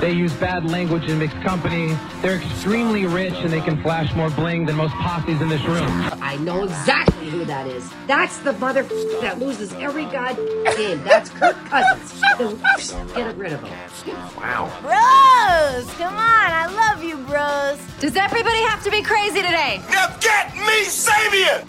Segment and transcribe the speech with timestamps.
[0.00, 1.96] they use bad language in mixed company.
[2.22, 5.88] They're extremely rich and they can flash more bling than most posses in this room.
[6.22, 7.90] I know exactly who that is.
[8.06, 8.82] That's the mother
[9.20, 10.36] that loses every god
[10.76, 11.02] game.
[11.04, 12.22] That's Kirk Cousins.
[13.14, 14.16] Get rid of him.
[14.36, 14.70] Wow.
[14.80, 16.18] Bros, come on.
[16.20, 17.78] I love you, bros.
[18.00, 19.82] Does everybody have to be crazy today?
[19.90, 21.64] Now get me Savior!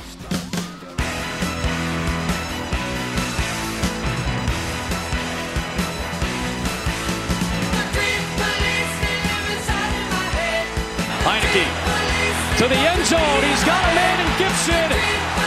[11.39, 13.41] Heinicke to the end zone.
[13.43, 14.89] He's got a man in Gibson.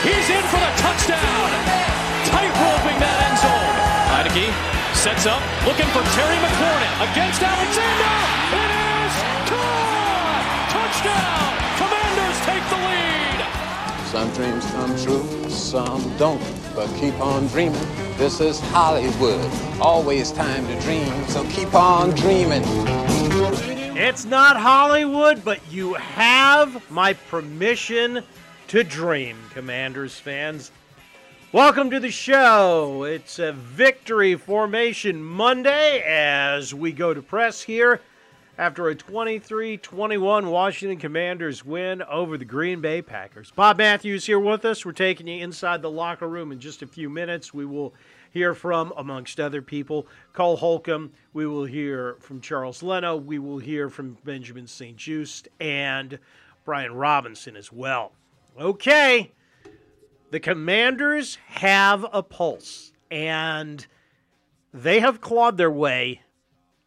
[0.02, 1.48] He's in for the touchdown.
[2.32, 3.76] Tight roping that end zone.
[4.08, 4.48] Heinicke
[4.96, 8.12] sets up, looking for Terry McLaurin against Alexander.
[8.56, 9.14] It is
[9.52, 10.44] caught.
[10.72, 11.52] Touchdown.
[11.76, 13.38] Commanders take the lead.
[14.08, 16.42] Some dreams come true, some don't.
[16.74, 17.86] But keep on dreaming.
[18.16, 19.44] This is Hollywood.
[19.80, 22.62] Always time to dream, so keep on dreaming.
[23.94, 28.24] It's not Hollywood, but you have my permission
[28.68, 30.70] to dream, Commanders fans.
[31.52, 33.04] Welcome to the show.
[33.04, 38.00] It's a victory formation Monday as we go to press here
[38.56, 43.52] after a 23 21 Washington Commanders win over the Green Bay Packers.
[43.54, 44.86] Bob Matthews here with us.
[44.86, 47.52] We're taking you inside the locker room in just a few minutes.
[47.52, 47.92] We will
[48.32, 51.12] hear from, amongst other people, Cole Holcomb.
[51.32, 53.16] We will hear from Charles Leno.
[53.16, 54.96] We will hear from Benjamin St.
[54.96, 56.18] Juste and
[56.64, 58.12] Brian Robinson as well.
[58.58, 59.32] Okay.
[60.30, 63.86] The Commanders have a pulse, and
[64.72, 66.22] they have clawed their way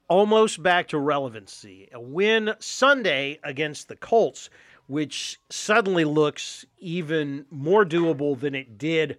[0.07, 1.89] almost back to relevancy.
[1.93, 4.49] A win Sunday against the Colts,
[4.87, 9.17] which suddenly looks even more doable than it did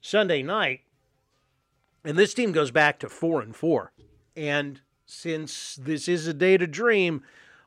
[0.00, 0.80] Sunday night.
[2.04, 3.92] And this team goes back to four and four.
[4.36, 7.22] And since this is a day to dream,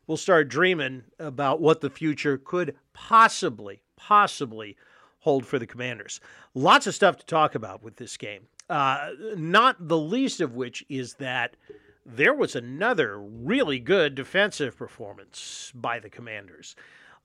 [0.07, 4.75] we'll start dreaming about what the future could possibly, possibly
[5.19, 6.19] hold for the Commanders.
[6.53, 8.47] Lots of stuff to talk about with this game.
[8.69, 11.55] Uh, not the least of which is that
[12.05, 16.75] there was another really good defensive performance by the Commanders.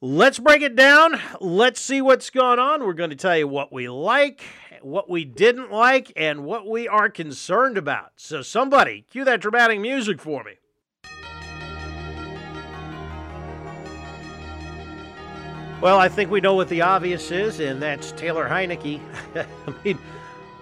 [0.03, 1.21] Let's break it down.
[1.43, 2.87] Let's see what's going on.
[2.87, 4.41] We're going to tell you what we like,
[4.81, 8.13] what we didn't like, and what we are concerned about.
[8.17, 10.53] So, somebody, cue that dramatic music for me.
[15.83, 19.03] Well, I think we know what the obvious is, and that's Taylor Heinicke.
[19.37, 19.47] I
[19.85, 19.99] mean,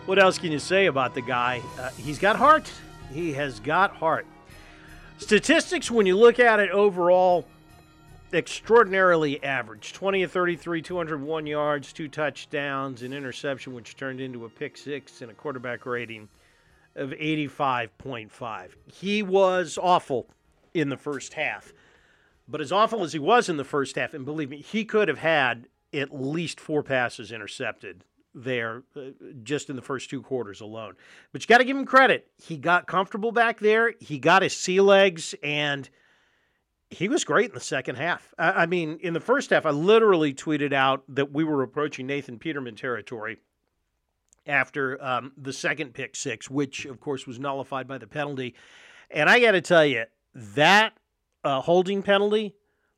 [0.06, 1.62] what else can you say about the guy?
[1.78, 2.68] Uh, he's got heart.
[3.12, 4.26] He has got heart.
[5.18, 7.46] Statistics, when you look at it overall,
[8.32, 14.48] extraordinarily average 20 of 33, 201 yards, two touchdowns, an interception, which turned into a
[14.48, 16.28] pick six, and a quarterback rating
[16.94, 18.70] of 85.5.
[18.86, 20.28] He was awful
[20.74, 21.72] in the first half.
[22.46, 25.08] But as awful as he was in the first half, and believe me, he could
[25.08, 29.10] have had at least four passes intercepted there uh,
[29.42, 30.94] just in the first two quarters alone.
[31.32, 32.28] But you got to give him credit.
[32.36, 35.88] He got comfortable back there, he got his sea legs, and
[36.90, 38.32] he was great in the second half.
[38.38, 42.38] I, mean, in the first half, I literally tweeted out that we were approaching Nathan
[42.38, 43.38] Peterman territory
[44.46, 48.54] after um, the second pick six, which, of course, was nullified by the penalty.
[49.10, 50.04] And I got to tell you,
[50.34, 50.94] that
[51.44, 52.54] uh, holding penalty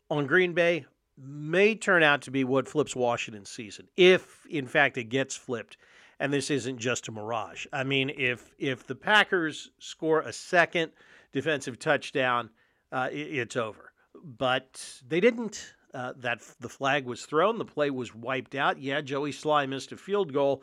[0.08, 0.86] on Green Bay
[1.16, 5.76] may turn out to be what flips Washington's season, if in fact it gets flipped,
[6.18, 7.66] and this isn't just a mirage.
[7.72, 10.92] I mean, if if the Packers score a second
[11.32, 12.50] defensive touchdown,
[12.92, 13.92] uh, it, it's over.
[14.24, 15.74] But they didn't.
[15.92, 18.80] Uh, that the flag was thrown, the play was wiped out.
[18.80, 20.62] Yeah, Joey Slye missed a field goal,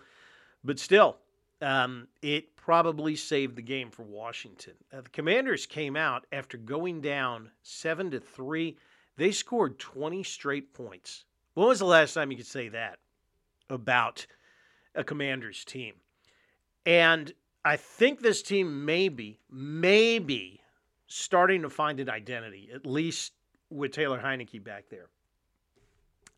[0.63, 1.17] but still,
[1.61, 4.75] um, it probably saved the game for Washington.
[4.93, 8.77] Uh, the Commanders came out after going down seven to three.
[9.17, 11.25] They scored 20 straight points.
[11.55, 12.99] When was the last time you could say that
[13.69, 14.27] about
[14.95, 15.95] a Commanders team?
[16.85, 17.33] And
[17.65, 20.61] I think this team maybe, maybe
[21.07, 23.33] starting to find an identity, at least
[23.69, 25.07] with Taylor Heinicke back there.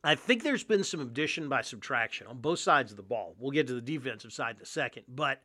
[0.04, 3.36] I think there's been some addition by subtraction on both sides of the ball.
[3.38, 5.04] We'll get to the defensive side in a second.
[5.10, 5.42] But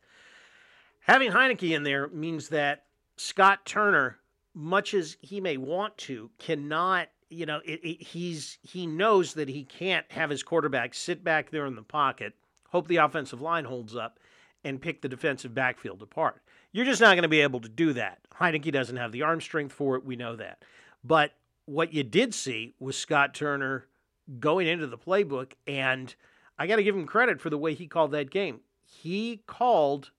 [1.01, 2.85] having Heinicke in there means that
[3.17, 4.19] Scott Turner
[4.55, 7.09] much as he may want to, cannot.
[7.29, 11.51] You know, it, it, he's he knows that he can't have his quarterback sit back
[11.51, 12.35] there in the pocket,
[12.69, 14.21] hope the offensive line holds up,
[14.63, 16.43] and pick the defensive backfield apart.
[16.75, 18.19] You're just not going to be able to do that.
[18.35, 20.05] Heinicke doesn't have the arm strength for it.
[20.05, 20.65] We know that.
[21.05, 21.31] But
[21.67, 23.87] what you did see was Scott Turner
[24.41, 26.13] going into the playbook, and
[26.59, 28.59] I got to give him credit for the way he called that game.
[28.85, 30.11] He called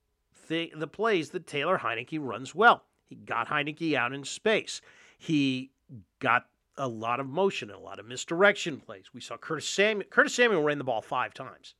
[0.47, 2.83] the, the plays that Taylor Heinicke runs well.
[3.03, 4.79] He got Heinicke out in space.
[5.17, 5.71] He
[6.19, 6.45] got
[6.77, 9.13] a lot of motion and a lot of misdirection plays.
[9.13, 10.07] We saw Curtis Samuel.
[10.09, 11.75] Curtis Samuel ran the ball five times.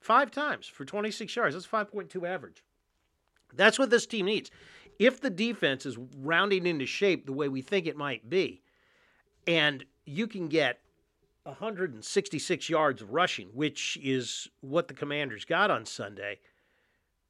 [0.00, 1.54] Five times for 26 yards.
[1.54, 2.64] That's 5.2 average.
[3.56, 4.50] That's what this team needs.
[4.98, 8.62] If the defense is rounding into shape the way we think it might be,
[9.46, 10.80] and you can get
[11.44, 16.38] 166 yards of rushing, which is what the Commanders got on Sunday,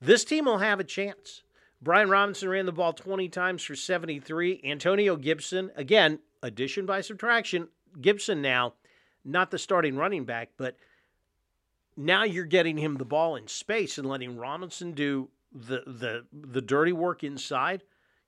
[0.01, 1.43] this team will have a chance.
[1.81, 4.61] Brian Robinson ran the ball 20 times for 73.
[4.65, 7.69] Antonio Gibson, again, addition by subtraction.
[8.01, 8.75] Gibson now,
[9.25, 10.77] not the starting running back, but
[11.97, 16.61] now you're getting him the ball in space and letting Robinson do the the the
[16.61, 17.83] dirty work inside.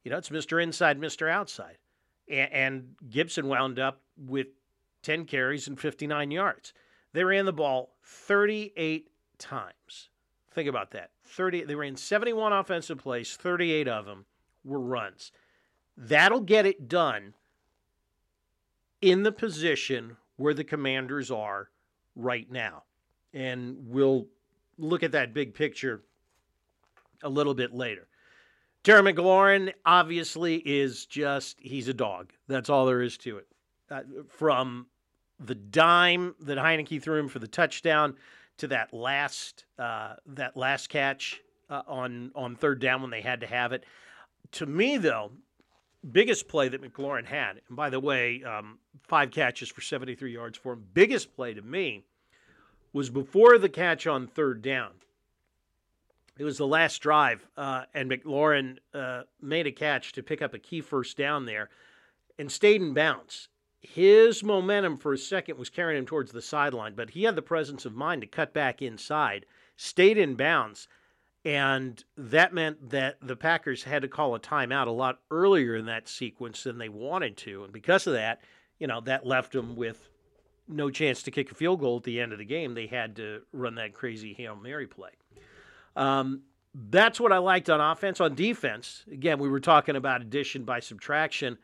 [0.05, 0.63] You know, it's Mr.
[0.63, 1.29] Inside, Mr.
[1.29, 1.79] Outside.
[2.31, 4.47] And, and Gibson wound up with
[5.03, 6.73] 10 carries and 59 yards.
[7.13, 9.09] They ran the ball 38
[9.39, 10.11] times.
[10.53, 11.11] Think about that.
[11.25, 14.27] 30 they ran 71 offensive plays, 38 of them
[14.65, 15.33] were runs.
[15.97, 17.35] That'll get it done
[19.01, 21.71] in the position where the commanders are
[22.15, 22.85] right now.
[23.33, 24.27] And we'll
[24.79, 26.03] look at that big picture
[27.23, 28.09] a little bit later.
[28.85, 32.33] Terry McLaurin obviously is just, he's a dog.
[32.47, 33.47] That's all there is to it.
[33.91, 34.87] Uh, from
[35.39, 38.17] the dime that Heinicke threw him for the touchdown
[38.59, 43.41] to that last uh, that last catch uh, on on third down when they had
[43.41, 43.85] to have it.
[44.53, 45.33] To me, though,
[46.11, 50.57] biggest play that McLaurin had, and by the way, um, five catches for 73 yards
[50.57, 50.85] for him.
[50.95, 52.05] Biggest play to me
[52.93, 54.91] was before the catch on third down.
[56.39, 60.53] It was the last drive, uh, and McLaurin uh, made a catch to pick up
[60.53, 61.71] a key first down there
[62.39, 63.49] and stayed in bounds.
[63.81, 67.43] His momentum for a second was carrying him towards the sideline, but he had the
[67.43, 69.47] presence of mind to cut back inside,
[69.77, 70.89] stayed in bounds,
[71.45, 75.87] and that meant that the Packers had to call a timeout a lot earlier in
[75.87, 77.65] that sequence than they wanted to.
[77.65, 78.41] And because of that,
[78.79, 80.09] you know, that left them with
[80.69, 82.75] no chance to kick a field goal at the end of the game.
[82.75, 85.11] They had to run that crazy Hail Mary play.
[85.97, 86.43] Um,
[86.75, 88.21] that's what I liked on offense.
[88.21, 91.59] On defense, again, we were talking about addition by subtraction.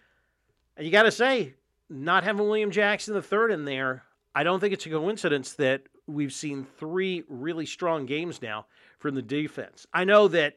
[0.77, 1.55] And you got to say,
[1.91, 6.33] not having William Jackson III in there, I don't think it's a coincidence that we've
[6.33, 8.67] seen three really strong games now
[8.99, 9.87] from the defense.
[9.93, 10.57] I know that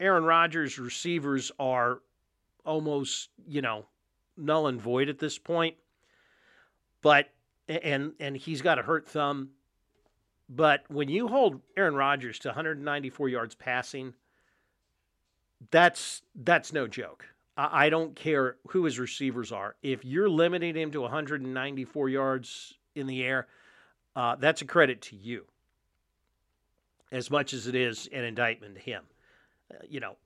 [0.00, 2.00] Aaron Rodgers' receivers are
[2.64, 3.86] almost, you know,
[4.36, 5.76] null and void at this point.
[7.02, 7.28] But
[7.68, 9.50] and and he's got a hurt thumb.
[10.48, 14.14] But when you hold Aaron Rodgers to 194 yards passing,
[15.70, 17.26] that's that's no joke.
[17.56, 19.76] I, I don't care who his receivers are.
[19.82, 23.46] If you're limiting him to 194 yards in the air,
[24.16, 25.46] uh, that's a credit to you,
[27.10, 29.04] as much as it is an indictment to him.
[29.72, 30.16] Uh, you know,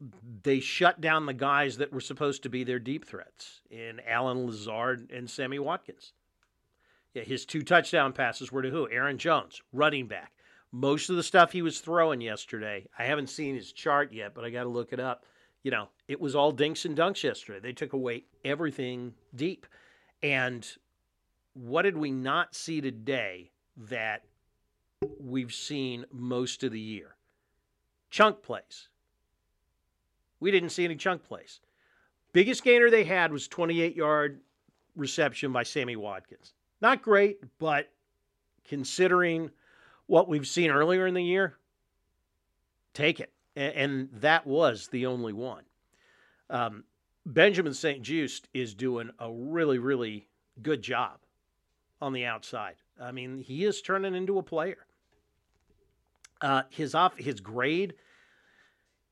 [0.43, 4.47] they shut down the guys that were supposed to be their deep threats in Allen
[4.47, 6.13] Lazard and Sammy Watkins.
[7.25, 8.89] His two touchdown passes were to who?
[8.91, 10.33] Aaron Jones, running back.
[10.71, 14.45] Most of the stuff he was throwing yesterday, I haven't seen his chart yet, but
[14.45, 15.25] I got to look it up.
[15.63, 17.61] You know, it was all dinks and dunks yesterday.
[17.61, 19.67] They took away everything deep.
[20.23, 20.67] And
[21.55, 24.25] what did we not see today that
[25.19, 27.17] we've seen most of the year?
[28.11, 28.89] Chunk plays.
[30.41, 31.61] We didn't see any chunk plays.
[32.33, 34.41] Biggest gainer they had was 28 yard
[34.95, 36.53] reception by Sammy Watkins.
[36.81, 37.91] Not great, but
[38.65, 39.51] considering
[40.07, 41.59] what we've seen earlier in the year,
[42.95, 43.33] take it.
[43.57, 45.65] And, that was the only one.
[46.49, 46.85] Um,
[47.27, 48.03] Benjamin St.
[48.03, 50.29] Juste is doing a really, really
[50.63, 51.19] good job
[52.01, 52.77] on the outside.
[53.01, 54.87] I mean, he is turning into a player.
[56.41, 57.95] Uh, his off his grade,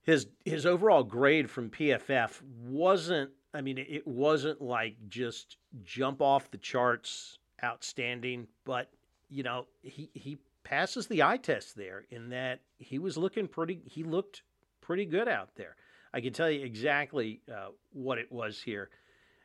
[0.02, 3.30] his his overall grade from PFF wasn't.
[3.52, 8.90] I mean, it wasn't like just jump off the charts outstanding, but
[9.28, 13.80] you know, he he passes the eye test there in that he was looking pretty.
[13.86, 14.42] He looked
[14.80, 15.76] pretty good out there.
[16.12, 18.90] I can tell you exactly uh, what it was here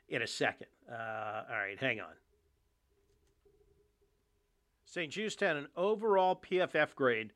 [0.07, 0.67] in a second.
[0.89, 2.13] Uh, all right, hang on.
[4.85, 5.11] St.
[5.11, 7.31] Juste had an overall PFF grade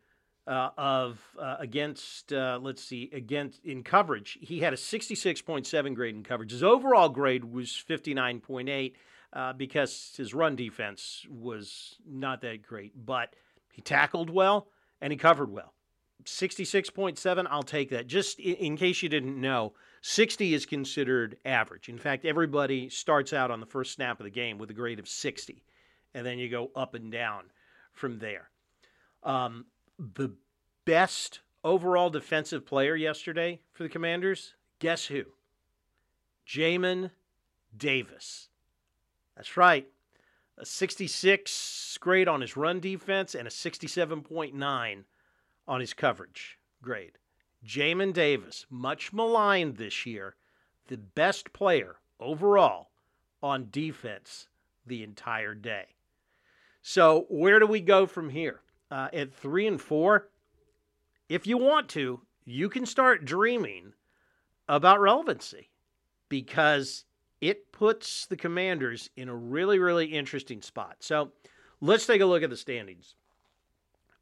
[0.47, 4.37] uh, of uh, against uh, let's see against in coverage.
[4.41, 6.51] He had a 66.7 grade in coverage.
[6.51, 8.93] His overall grade was 59.8
[9.35, 13.35] uh, because his run defense was not that great, but
[13.71, 14.67] he tackled well
[15.01, 15.73] and he covered well.
[16.23, 18.07] 66.7, I'll take that.
[18.07, 21.89] Just in, case you didn't know, 60 is considered average.
[21.89, 24.97] In fact, everybody starts out on the first snap of the game with a grade
[24.97, 25.63] of 60,
[26.15, 27.43] and then you go up and down
[27.93, 28.49] from there.
[29.21, 29.65] Um,
[29.99, 30.33] the
[30.85, 35.25] best overall defensive player yesterday for the Commanders, guess who?
[36.47, 37.11] Jamin
[37.75, 38.49] Davis.
[39.35, 39.87] That's right.
[40.57, 45.03] A 66 grade on his run defense and a 67.9
[45.67, 47.17] on his coverage grade.
[47.65, 50.35] Jamin Davis, much maligned this year,
[50.87, 52.91] the best player overall
[53.41, 54.47] on defense
[54.85, 55.85] the entire day.
[56.81, 58.61] So, where do we go from here?
[58.91, 60.29] Uh, at three and four,
[61.27, 63.93] if you want to, you can start dreaming
[64.69, 65.71] about relevancy
[66.29, 67.05] because
[67.49, 70.97] it puts the commanders in a really, really interesting spot.
[70.99, 71.31] So,
[71.79, 73.15] let's take a look at the standings.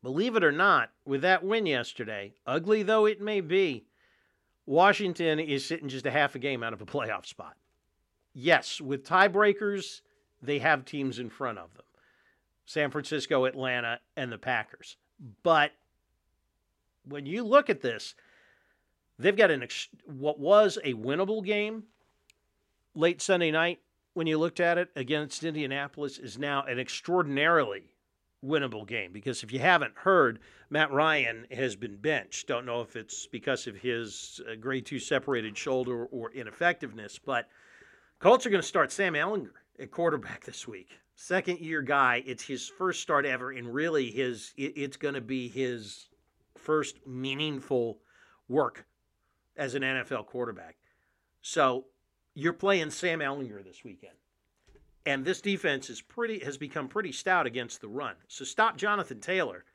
[0.01, 3.85] Believe it or not, with that win yesterday, ugly though it may be,
[4.65, 7.55] Washington is sitting just a half a game out of a playoff spot.
[8.33, 10.01] Yes, with tiebreakers,
[10.41, 11.85] they have teams in front of them
[12.65, 14.97] San Francisco, Atlanta, and the Packers.
[15.43, 15.71] But
[17.05, 18.15] when you look at this,
[19.19, 21.83] they've got an ex- what was a winnable game
[22.95, 23.79] late Sunday night
[24.13, 27.93] when you looked at it against Indianapolis is now an extraordinarily
[28.45, 32.47] winnable game because if you haven't heard, Matt Ryan has been benched.
[32.47, 37.47] Don't know if it's because of his uh, grade two separated shoulder or ineffectiveness, but
[38.19, 40.89] Colts are going to start Sam Ehlinger at quarterback this week.
[41.15, 42.23] Second year guy.
[42.25, 46.09] It's his first start ever, and really his it, it's going to be his
[46.57, 47.99] first meaningful
[48.47, 48.85] work
[49.55, 50.77] as an NFL quarterback.
[51.41, 51.85] So
[52.35, 54.13] you're playing Sam Ehlinger this weekend.
[55.05, 58.15] And this defense is pretty has become pretty stout against the run.
[58.27, 59.65] So stop Jonathan Taylor.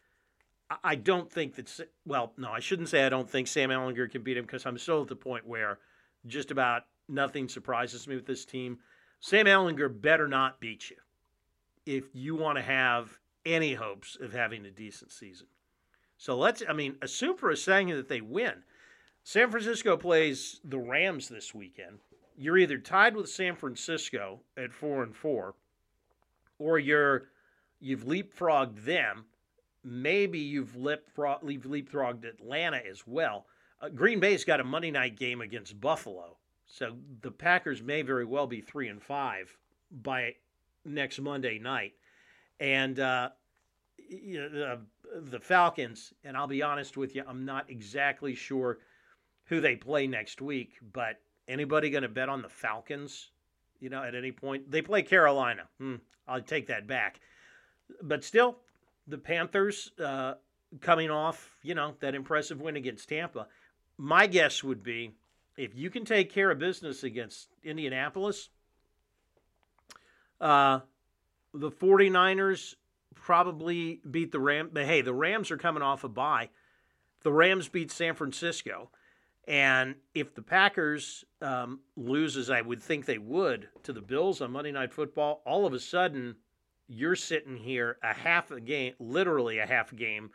[0.82, 1.88] I don't think that.
[2.06, 4.78] Well, no, I shouldn't say I don't think Sam Ehlinger can beat him because I'm
[4.78, 5.78] still at the point where
[6.26, 8.78] just about nothing surprises me with this team.
[9.20, 10.96] Sam Ehlinger better not beat you
[11.86, 15.46] if you want to have any hopes of having a decent season.
[16.18, 18.62] So let's, I mean, assume for a second that they win.
[19.24, 21.98] San Francisco plays the Rams this weekend
[22.38, 25.56] you're either tied with San Francisco at four and four,
[26.58, 27.24] or you're
[27.80, 29.24] you've leapfrogged them.
[29.84, 33.46] Maybe you've leapfrog, leapfrogged Atlanta as well.
[33.80, 38.24] Uh, Green Bay's got a Monday night game against Buffalo, so the Packers may very
[38.24, 39.56] well be three and five
[39.90, 40.34] by
[40.84, 41.94] next Monday night,
[42.60, 43.30] and uh,
[43.98, 44.80] the,
[45.22, 46.12] the Falcons.
[46.22, 48.78] And I'll be honest with you, I'm not exactly sure
[49.46, 53.30] who they play next week, but Anybody going to bet on the Falcons?
[53.80, 55.62] You know, at any point they play Carolina.
[55.78, 57.20] Hmm, I'll take that back.
[58.02, 58.58] But still,
[59.06, 60.34] the Panthers uh,
[60.80, 63.46] coming off, you know, that impressive win against Tampa.
[63.96, 65.12] My guess would be
[65.56, 68.50] if you can take care of business against Indianapolis,
[70.40, 70.80] uh,
[71.52, 72.74] the 49ers
[73.14, 74.70] probably beat the Rams.
[74.72, 76.50] But hey, the Rams are coming off a bye.
[77.22, 78.90] The Rams beat San Francisco.
[79.48, 84.42] And if the Packers um, lose, as I would think they would, to the Bills
[84.42, 86.36] on Monday Night Football, all of a sudden
[86.86, 90.30] you're sitting here a half a game, literally a half game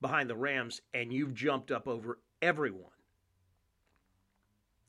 [0.00, 2.90] behind the Rams, and you've jumped up over everyone.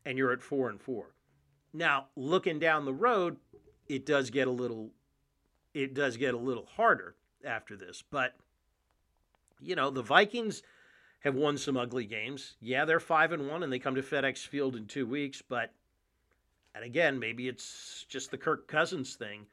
[0.05, 1.13] And you're at four and four.
[1.73, 3.35] Now, looking down the road,
[3.89, 4.91] it does get a little
[5.73, 8.01] it does get a little harder after this.
[8.09, 8.33] But
[9.59, 10.63] you know, the Vikings–
[11.19, 12.55] have won some ugly games.
[12.61, 15.41] Yeah, they're five and one, and they come to FedEx Field in two weeks.
[15.41, 15.73] But
[16.75, 19.45] and again, maybe it's just the Kirk Cousins thing.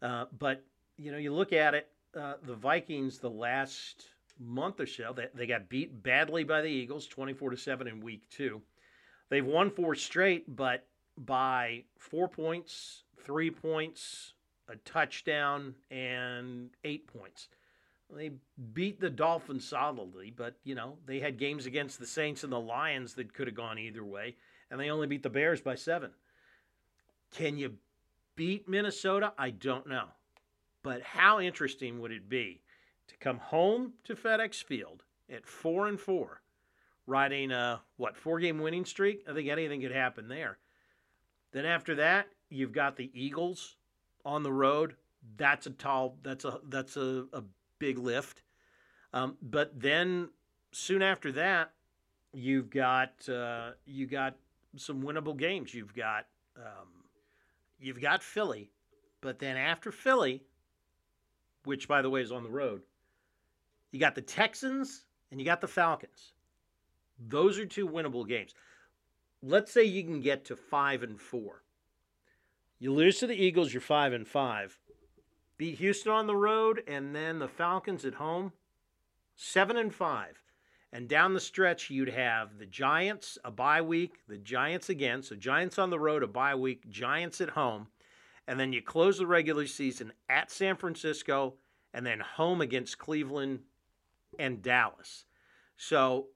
[0.00, 0.64] Uh, but
[0.96, 4.06] you know, you look at it, uh, the Vikings the last
[4.40, 8.00] month or so, they, they got beat badly by the Eagles, twenty-four to seven in
[8.00, 8.62] week two.
[9.28, 14.34] They've won four straight, but by four points, three points,
[14.68, 17.48] a touchdown, and eight points.
[18.10, 18.32] They
[18.72, 22.60] beat the Dolphins solidly, but you know they had games against the Saints and the
[22.60, 24.36] Lions that could have gone either way,
[24.70, 26.10] and they only beat the Bears by seven.
[27.30, 27.74] Can you
[28.36, 29.32] beat Minnesota?
[29.38, 30.06] I don't know,
[30.82, 32.62] but how interesting would it be
[33.08, 36.42] to come home to FedEx Field at four and four,
[37.06, 39.24] riding a what four game winning streak?
[39.28, 40.58] I think anything could happen there.
[41.52, 43.76] Then after that, you've got the Eagles
[44.24, 44.94] on the road.
[45.36, 46.18] That's a tall.
[46.22, 47.42] That's a that's a, a
[47.78, 48.42] big lift.
[49.12, 50.30] Um, but then
[50.72, 51.72] soon after that,
[52.32, 54.36] you've got uh, you got
[54.76, 55.72] some winnable games.
[55.72, 56.26] You've got
[56.56, 56.88] um,
[57.78, 58.70] you've got Philly,
[59.20, 60.42] but then after Philly,
[61.64, 62.82] which by the way is on the road,
[63.92, 66.32] you got the Texans and you got the Falcons.
[67.28, 68.54] Those are two winnable games.
[69.42, 71.62] Let's say you can get to five and four.
[72.78, 74.78] You lose to the Eagles, you're five and five.
[75.56, 78.52] Beat Houston on the road, and then the Falcons at home,
[79.36, 80.40] seven and five.
[80.92, 85.22] And down the stretch, you'd have the Giants, a bye week, the Giants again.
[85.22, 87.88] So Giants on the road, a bye week, Giants at home.
[88.46, 91.54] And then you close the regular season at San Francisco
[91.92, 93.60] and then home against Cleveland
[94.38, 95.24] and Dallas.
[95.76, 96.28] So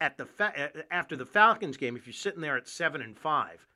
[0.00, 3.66] at the fa- after the Falcons game, if you're sitting there at seven and five,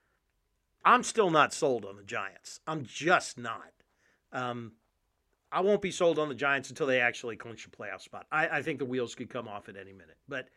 [0.84, 2.60] I'm still not sold on the Giants.
[2.66, 3.72] I'm just not.
[4.32, 4.72] Um,
[5.52, 8.26] I won't be sold on the Giants until they actually clinch a playoff spot.
[8.30, 10.16] I, I think the wheels could come off at any minute.
[10.28, 10.48] But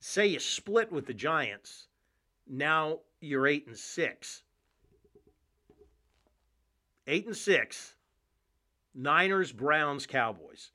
[0.00, 1.88] say you split with the Giants,
[2.46, 4.42] now you're eight and six.
[7.06, 7.94] Eight and six.
[8.94, 10.70] Niners, Browns, Cowboys.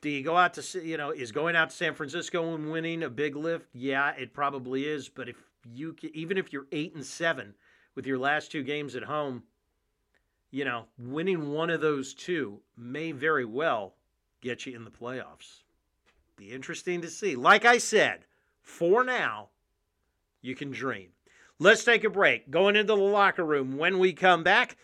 [0.00, 0.86] Do you go out to see?
[0.86, 3.68] you know is going out to San Francisco and winning a big lift?
[3.72, 5.08] Yeah, it probably is.
[5.08, 5.36] But if
[5.72, 7.54] you even if you're eight and seven
[7.94, 9.44] with your last two games at home,
[10.54, 13.96] you know, winning one of those two may very well
[14.40, 15.62] get you in the playoffs.
[16.36, 17.34] Be interesting to see.
[17.34, 18.20] Like I said,
[18.62, 19.48] for now,
[20.42, 21.08] you can dream.
[21.58, 22.52] Let's take a break.
[22.52, 24.76] Going into the locker room when we come back.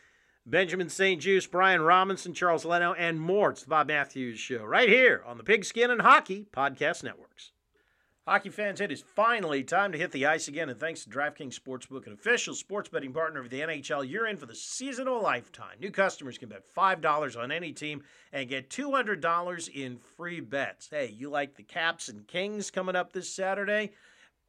[0.45, 1.23] Benjamin St.
[1.23, 3.51] Juste, Brian Robinson, Charles Leno, and more.
[3.51, 7.53] It's the Bob Matthews Show right here on the Pigskin and Hockey Podcast Networks.
[8.29, 11.59] Hockey fans, it is finally time to hit the ice again, and thanks to DraftKings
[11.59, 15.15] Sportsbook, an official sports betting partner of the NHL, you're in for the season of
[15.15, 15.77] a lifetime.
[15.81, 20.89] New customers can bet $5 on any team and get $200 in free bets.
[20.91, 23.93] Hey, you like the Caps and Kings coming up this Saturday?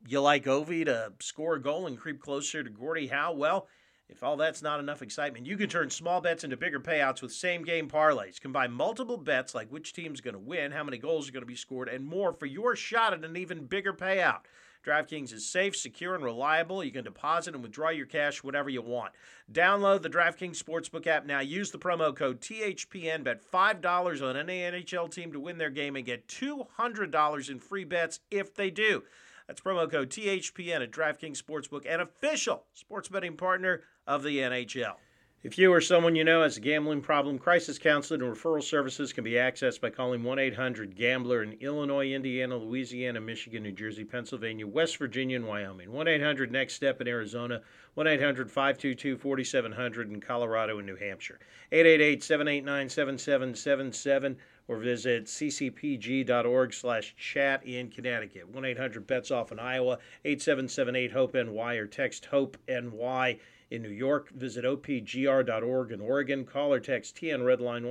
[0.05, 3.31] You like Ovi to score a goal and creep closer to Gordie Howe?
[3.31, 3.67] Well,
[4.11, 7.31] if all that's not enough excitement, you can turn small bets into bigger payouts with
[7.31, 8.41] same game parlays.
[8.41, 11.47] Combine multiple bets like which team's going to win, how many goals are going to
[11.47, 14.41] be scored, and more for your shot at an even bigger payout.
[14.85, 16.83] DraftKings is safe, secure, and reliable.
[16.83, 19.13] You can deposit and withdraw your cash whenever you want.
[19.51, 21.39] Download the DraftKings Sportsbook app now.
[21.39, 23.23] Use the promo code THPN.
[23.23, 27.83] Bet $5 on any NHL team to win their game and get $200 in free
[27.83, 29.03] bets if they do.
[29.47, 34.95] That's promo code THPN at DraftKings Sportsbook, an official sports betting partner of the NHL.
[35.43, 39.11] If you or someone you know has a gambling problem, crisis counseling and referral services
[39.11, 44.05] can be accessed by calling 1 800 Gambler in Illinois, Indiana, Louisiana, Michigan, New Jersey,
[44.05, 45.91] Pennsylvania, West Virginia, and Wyoming.
[45.91, 47.61] 1 800 Next Step in Arizona.
[47.95, 51.39] 1 800 522 4700 in Colorado and New Hampshire.
[51.71, 54.37] 888 789 7777
[54.67, 58.53] or visit ccpg.org slash chat in Connecticut.
[58.53, 63.39] 1-800-BETS-OFF in Iowa, 8778-HOPE-NY or text HOPE-NY
[63.71, 64.29] in New York.
[64.31, 66.45] Visit opgr.org in Oregon.
[66.45, 67.83] Call or text TN Redline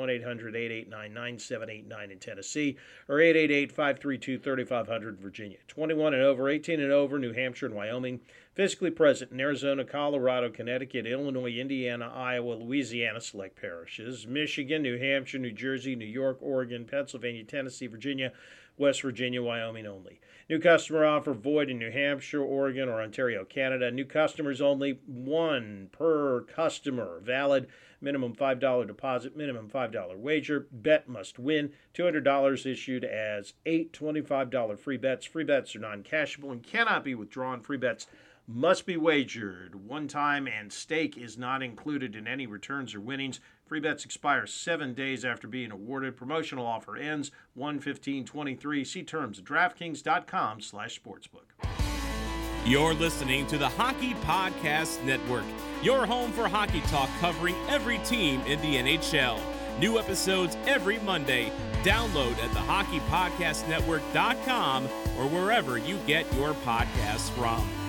[0.92, 2.76] 1-800-889-9789 in Tennessee
[3.08, 5.58] or 888-532-3500 Virginia.
[5.66, 8.20] 21 and over, 18 and over, New Hampshire and Wyoming.
[8.52, 15.38] Physically present in Arizona, Colorado, Connecticut, Illinois, Indiana, Iowa, Louisiana, select parishes, Michigan, New Hampshire,
[15.38, 18.32] New Jersey, New York, Oregon, Pennsylvania, Tennessee, Virginia,
[18.76, 20.20] West Virginia, Wyoming only.
[20.50, 23.88] New customer offer void in New Hampshire, Oregon, or Ontario, Canada.
[23.92, 27.20] New customers only, one per customer.
[27.22, 27.68] Valid
[28.00, 30.66] minimum $5 deposit, minimum $5 wager.
[30.72, 31.70] Bet must win.
[31.94, 35.24] $200 issued as eight $25 free bets.
[35.24, 37.60] Free bets are non cashable and cannot be withdrawn.
[37.60, 38.08] Free bets
[38.48, 43.38] must be wagered one time and stake is not included in any returns or winnings.
[43.70, 46.16] Free bets expire seven days after being awarded.
[46.16, 48.84] Promotional offer ends 1-15-23.
[48.84, 51.52] See terms at DraftKings.com slash sportsbook.
[52.64, 55.44] You're listening to the Hockey Podcast Network,
[55.84, 59.38] your home for hockey talk covering every team in the NHL.
[59.78, 61.52] New episodes every Monday.
[61.84, 64.84] Download at the thehockeypodcastnetwork.com
[65.16, 67.79] or wherever you get your podcasts from.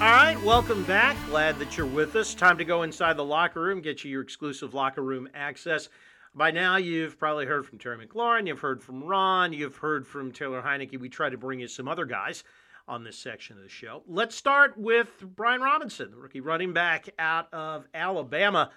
[0.00, 1.16] All right, welcome back.
[1.26, 2.32] Glad that you're with us.
[2.32, 5.88] Time to go inside the locker room, get you your exclusive locker room access.
[6.36, 10.30] By now, you've probably heard from Terry McLaurin, you've heard from Ron, you've heard from
[10.30, 11.00] Taylor Heinicke.
[11.00, 12.44] We try to bring you some other guys
[12.86, 14.04] on this section of the show.
[14.06, 18.70] Let's start with Brian Robinson, the rookie running back out of Alabama,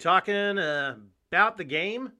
[0.00, 0.96] talking uh,
[1.30, 2.10] about the game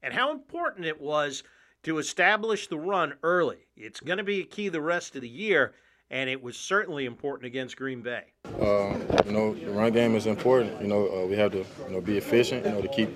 [0.00, 1.42] and how important it was
[1.82, 3.66] to establish the run early.
[3.76, 5.74] It's going to be a key the rest of the year
[6.10, 8.24] and it was certainly important against Green Bay.
[8.60, 10.80] Uh, you know, the run game is important.
[10.80, 12.64] You know, uh, we have to you know be efficient.
[12.64, 13.10] You know, to keep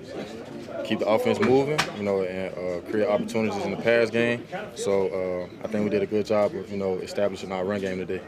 [0.84, 1.78] keep the offense moving.
[1.96, 4.46] You know, and uh, create opportunities in the pass game.
[4.74, 7.80] So uh, I think we did a good job of you know establishing our run
[7.80, 8.20] game today.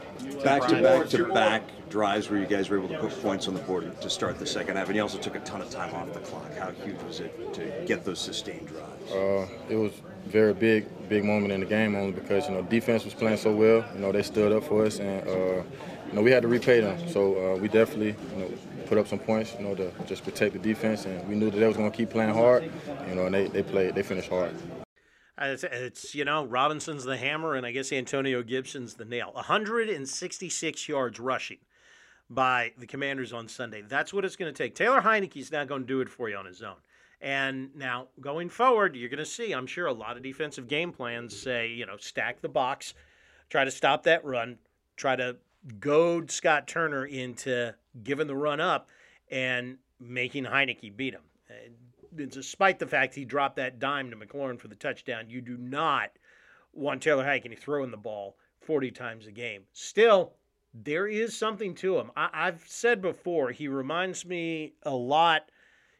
[0.43, 3.53] Back to back to back drives where you guys were able to put points on
[3.53, 5.93] the board to start the second half, and you also took a ton of time
[5.93, 6.51] off the clock.
[6.57, 9.11] How huge was it to get those sustained drives?
[9.11, 9.91] Uh, it was
[10.25, 13.53] very big, big moment in the game only because you know defense was playing so
[13.53, 13.85] well.
[13.93, 15.63] You know they stood up for us, and uh,
[16.13, 17.09] you know we had to repay them.
[17.09, 18.51] So uh, we definitely you know
[18.85, 21.57] put up some points, you know, to just protect the defense, and we knew that
[21.57, 22.71] they was going to keep playing hard.
[23.09, 24.53] You know, and they they played, they finished hard.
[25.41, 29.31] It's, it's, you know Robinson's the hammer, and I guess Antonio Gibson's the nail.
[29.33, 31.57] 166 yards rushing
[32.29, 33.81] by the Commanders on Sunday.
[33.81, 34.75] That's what it's going to take.
[34.75, 36.75] Taylor Heinicke's not going to do it for you on his own.
[37.21, 40.91] And now going forward, you're going to see, I'm sure, a lot of defensive game
[40.91, 42.93] plans say, you know, stack the box,
[43.49, 44.59] try to stop that run,
[44.95, 45.37] try to
[45.79, 47.73] goad Scott Turner into
[48.03, 48.89] giving the run up
[49.31, 51.21] and making Heinicke beat him.
[51.49, 55.57] And despite the fact he dropped that dime to McLaurin for the touchdown, you do
[55.57, 56.11] not
[56.73, 59.63] want Taylor Heinicke throwing the ball 40 times a game.
[59.73, 60.33] Still,
[60.73, 62.11] there is something to him.
[62.15, 65.49] I, have said before, he reminds me a lot,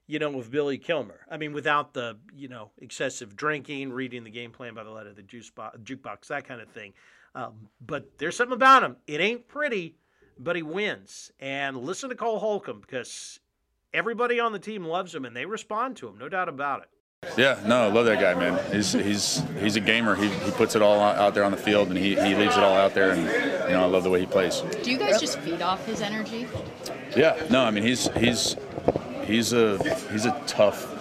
[0.08, 1.19] you know, of Billy Kilmer.
[1.30, 5.10] I mean, without the, you know, excessive drinking, reading the game plan by the letter
[5.10, 6.93] of the juice bo- jukebox, that kind of thing.
[7.35, 8.97] Um, but there's something about him.
[9.07, 9.95] It ain't pretty,
[10.37, 11.31] but he wins.
[11.39, 13.39] And listen to Cole Holcomb because
[13.93, 16.89] everybody on the team loves him and they respond to him, no doubt about it.
[17.37, 18.59] Yeah, no, I love that guy, man.
[18.73, 20.13] He's he's he's a gamer.
[20.13, 22.63] He, he puts it all out there on the field, and he, he leaves it
[22.63, 23.11] all out there.
[23.11, 24.61] And you know, I love the way he plays.
[24.83, 26.47] Do you guys just feed off his energy?
[27.15, 28.57] Yeah, no, I mean he's he's
[29.23, 29.77] he's a
[30.11, 30.92] he's a tough,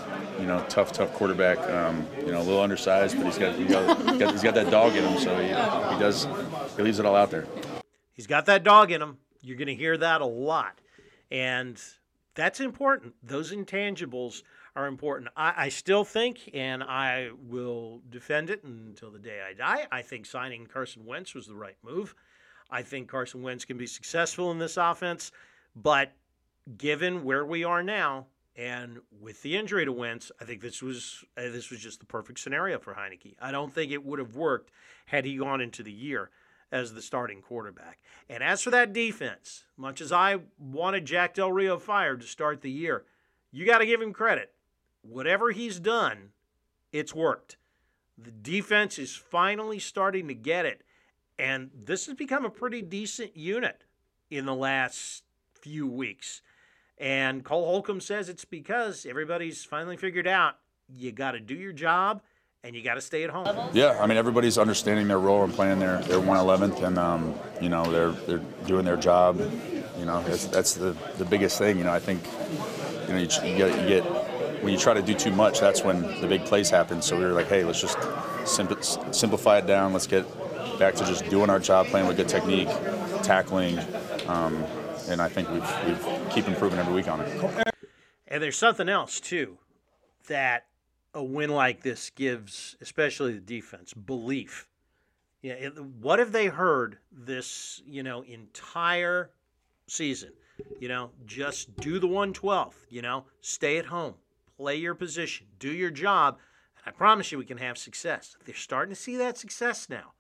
[0.42, 1.58] you know, tough tough quarterback.
[1.70, 4.54] Um, you know, a little undersized, but he's got, he got, he's got he's got
[4.56, 5.18] that dog in him.
[5.20, 6.26] So he, he does
[6.76, 7.46] he leaves it all out there.
[8.12, 9.18] He's got that dog in him.
[9.40, 10.80] You're going to hear that a lot,
[11.30, 11.80] and
[12.34, 13.14] that's important.
[13.22, 14.42] Those intangibles
[14.74, 15.30] are important.
[15.36, 20.00] I, I, still think, and I will defend it until the day I die, I
[20.00, 22.14] think signing Carson Wentz was the right move.
[22.70, 25.30] I think Carson Wentz can be successful in this offense,
[25.76, 26.12] but
[26.78, 31.24] given where we are now and with the injury to Wentz, I think this was
[31.36, 33.36] uh, this was just the perfect scenario for Heinicke.
[33.40, 34.70] I don't think it would have worked
[35.06, 36.30] had he gone into the year
[36.70, 37.98] as the starting quarterback.
[38.28, 42.62] And as for that defense, much as I wanted Jack Del Rio fired to start
[42.62, 43.04] the year,
[43.50, 44.52] you got to give him credit
[45.02, 46.30] whatever he's done,
[46.92, 47.56] it's worked.
[48.16, 50.82] The defense is finally starting to get it.
[51.38, 53.84] And this has become a pretty decent unit
[54.30, 55.24] in the last
[55.60, 56.40] few weeks.
[57.02, 60.54] And Cole Holcomb says it's because everybody's finally figured out
[60.88, 62.22] you got to do your job
[62.62, 63.70] and you got to stay at home.
[63.72, 67.68] Yeah, I mean everybody's understanding their role and playing their their 111th, and um, you
[67.68, 69.40] know they're they're doing their job.
[69.98, 71.76] You know that's that's the the biggest thing.
[71.76, 72.22] You know I think
[73.08, 74.04] you know you, you get you get
[74.62, 77.02] when you try to do too much, that's when the big plays happen.
[77.02, 77.98] So we were like, hey, let's just
[79.12, 79.92] simplify it down.
[79.92, 80.24] Let's get
[80.78, 82.68] back to just doing our job, playing with good technique,
[83.24, 83.80] tackling,
[84.28, 84.64] um,
[85.08, 87.66] and I think we've, we've keep improving every week on it.
[88.28, 89.58] And there's something else too
[90.28, 90.66] that
[91.14, 94.66] a win like this gives, especially the defense, belief.
[95.42, 95.68] Yeah,
[96.00, 99.30] what have they heard this, you know, entire
[99.86, 100.32] season?
[100.78, 104.14] You know, just do the 112, you know, stay at home,
[104.56, 106.38] play your position, do your job,
[106.76, 108.36] and I promise you we can have success.
[108.44, 110.12] They're starting to see that success now.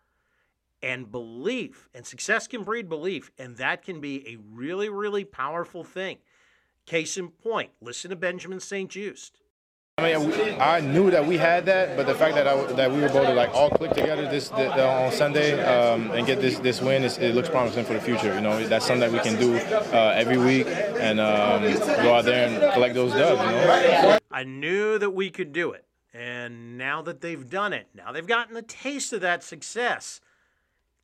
[0.82, 5.84] And belief, and success can breed belief, and that can be a really, really powerful
[5.84, 6.18] thing.
[6.86, 8.90] Case in point, listen to Benjamin St.
[8.90, 9.42] Juste.
[9.98, 12.96] I mean, I knew that we had that, but the fact that I, that we
[13.02, 16.40] were able to like all click together this the, the, on Sunday um, and get
[16.40, 18.34] this this win, it looks promising for the future.
[18.34, 21.62] You know, that's something that we can do uh, every week and um,
[22.02, 23.42] go out there and collect those dubs.
[23.42, 24.18] You know?
[24.30, 28.26] I knew that we could do it, and now that they've done it, now they've
[28.26, 30.22] gotten a taste of that success.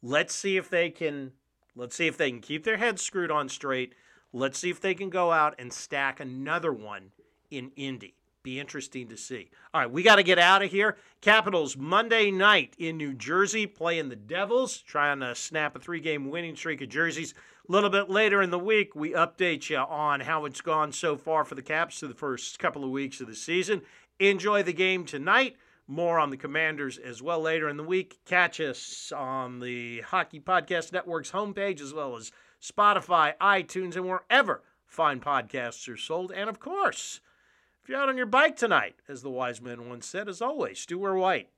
[0.03, 1.33] Let's see if they can.
[1.75, 3.95] Let's see if they can keep their heads screwed on straight.
[4.33, 7.13] Let's see if they can go out and stack another one
[7.51, 8.15] in Indy
[8.49, 9.51] be interesting to see.
[9.75, 10.97] All right, we got to get out of here.
[11.21, 16.31] Capitals Monday night in New Jersey playing the Devils, trying to snap a three game
[16.31, 17.35] winning streak of jerseys.
[17.69, 21.15] A little bit later in the week, we update you on how it's gone so
[21.17, 23.83] far for the Caps through the first couple of weeks of the season.
[24.19, 25.57] Enjoy the game tonight.
[25.91, 28.19] More on the Commanders as well later in the week.
[28.27, 32.31] Catch us on the Hockey Podcast Network's homepage as well as
[32.63, 36.31] Spotify, iTunes, and wherever fine podcasts are sold.
[36.31, 37.21] And of course,
[37.83, 40.85] if you're out on your bike tonight, as the wise man once said, as always,
[40.85, 41.49] do wear white.